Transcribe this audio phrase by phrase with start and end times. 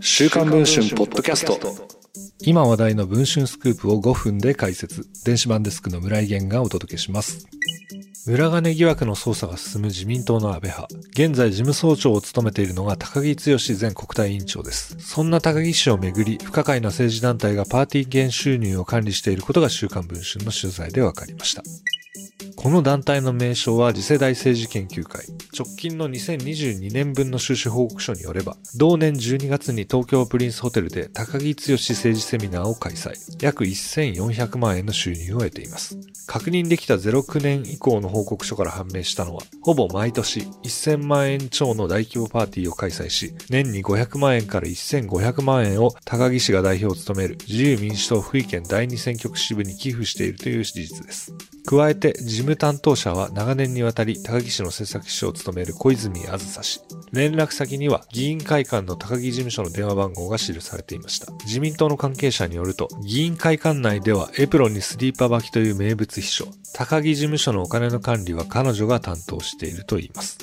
[0.00, 1.58] 週刊文春ポッドキャスト
[2.40, 7.46] 今話題の文春スクープを5分で解説電子版デスクの村井源がお届けします
[8.24, 10.94] 裏金疑惑の捜査が進む自民党の安倍派。
[11.10, 14.96] 現在事務総長を務めているのが高木剛前国対委員長です。
[15.00, 21.64] そんな高木氏をめぐり、不可解な政治団体がパーティー券収入を管理していることが週刊文春の取材で分かりました。
[22.54, 25.26] この団体の名称は次世代政治研究会。
[25.56, 33.12] 直近の2022年分の収支報告書によれば、同年12月に東京プリンスホテルで高木剛政治セミナーを開催。
[33.42, 35.98] 約1400万円の収入を得ています。
[36.26, 51.34] 確認できた09年以降の報告書から判明したのは、ほぼ毎年1000万円超の大規模パーティーを開催し、年に500万円から1500万円を高木氏が代表を務める自由民主党福井県第二選挙区支部に寄付しているという事実です。
[51.66, 56.80] 加えて、事務担当者は長年にわたり高木氏の政策秘書を務める小泉あずさ氏。
[57.12, 61.32] 連絡先には議員会館の高木事務所の電話番号が記されていました。
[61.44, 70.38] 自民党の関係者によると、議員会館内ではエプロンにスリーパー履きという名物秘書、高木事務所のお金の管理は彼女が担当しているといいます。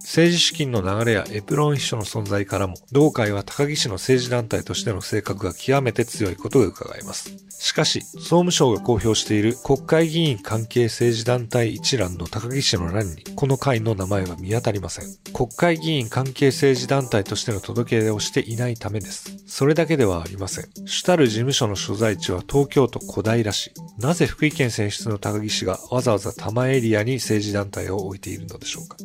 [0.00, 7.30] 政治資金の流れやエプロン秘書の存在からも、同会は高木氏の政治団体としての性格が極めて強いことが伺えます。
[7.60, 15.06] しかし、総務省が公表している国会議員関係政治団体一覧の高木氏の欄に、この会の名前は見当たりません。
[15.32, 19.36] 国会議員関係政治団体としての届け出をしていないためです。
[19.46, 20.68] それだけではありません。
[20.86, 23.72] 主たる事務所の所在地は東京都小平市。
[23.98, 28.96] なぜ福井県選出の高木氏がわざわざ多摩エリアに政治団体を置いているのでしょうか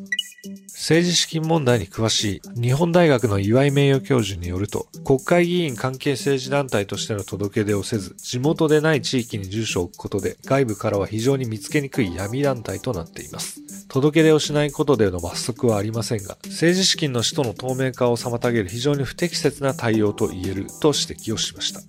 [0.84, 13.62] 政治資金問題に詳しい日本大学の岩井名誉教授によると、国会議員関係政治団体としての届け出をせず、地元でない地域に住所を置くことで、外部からは非常に見つけにくい闇団体となっています。
[13.88, 21.80] 届け出をしないことでの罰則はありませんが、政治資金の使途の透明化を妨げる非常に不適切な対応と言えると指摘をしました。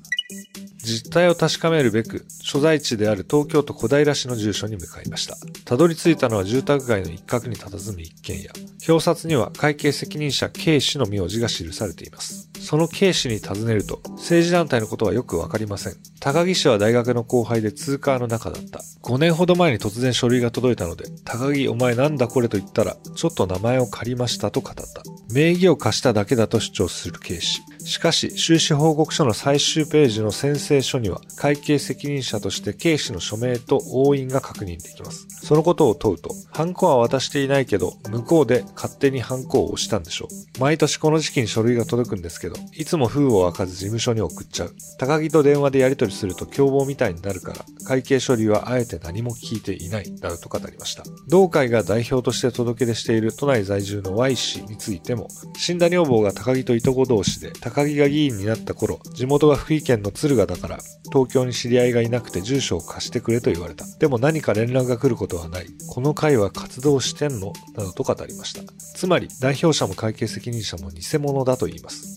[0.85, 5.37] 実態を確かめるべく、所在地である東京都小平市の住所に向かいました。
[5.65, 8.51] たどり着いたのは住宅街の一角に佇む一軒家。
[8.87, 12.54] 表札には会計責任者 K 氏の名字が記されています。
[12.65, 15.97] その K 氏に尋ねると、政治団体のことはよくわかりません。
[16.19, 18.81] 高木氏は大学の後輩で通貨の中だった。
[19.03, 24.85] 5年ほど前に突然書類が届いたので、高木お前なんだこれと言ったら、ちょっと名前を借りましたと語った。
[25.31, 27.61] 名義を貸しただけだと主張する K 氏。
[27.85, 35.27] しかし、収支報告書の最終ページの宣誓書には、会計責任者として K 氏の署名と押印が確認できます。
[35.43, 40.61] そのことを問うと、ハンコは渡していないけど、向こうで勝手にハンコを押したんでしょう。
[40.61, 44.75] 毎年この時期に書類が届くんですけどど、いつも封を開かず事務所に送っちゃう。
[44.99, 51.03] 高木と電話でやり取りすると凶暴みたいになるから、会計処理はあえて何も聞いていない、などと語りました。
[51.29, 60.79] 同会が代表として届け出している都内在住の Y 氏についても、死んだ女房が高木といとこ同士で、高木が議員になった頃、地元が福井県の敦賀だから、
[61.13, 63.85] 東京に知り合いがいなくて住所を貸してくれと言われた。
[63.99, 65.67] でも何か連絡が来ることはない。
[65.89, 67.53] この会は活動してんの？
[67.77, 68.63] などと語りました。
[68.97, 72.14] つまり、代表者も会計責任者も偽物だと言います。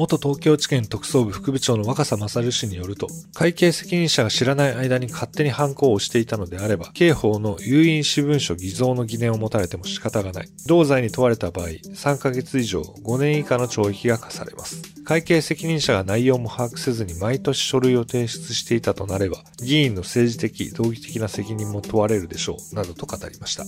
[0.00, 10.48] 元東京地検特捜部副部長の若狭勝氏によると、会計責任者が知らない間に勝手に犯行をしていたのであれば、刑法の有印私文書偽造の疑念を持たれても仕方がない。
[10.66, 14.80] 同罪に問われた場合、3ヶ月以上5年以下の懲役が課されます。
[15.04, 23.66] 会計責任者が内容も把握せずに毎年書類を提出していたとなれば、議員の政治的、道義的な責任も問われるでしょう、などと語りました。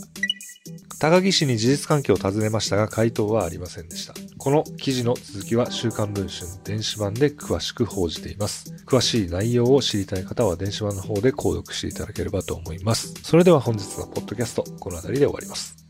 [0.99, 4.15] 高木氏に事実関係を尋ねましたが回答はありませんでした。
[4.43, 8.75] この記事の続きは週刊文春電子版で詳しく報じています。
[8.89, 13.15] 詳しい内容を知りたい方は電子版の方で購読していただければと思います。
[13.23, 15.82] それでは本日のポッドキャスト、この辺りで終わります。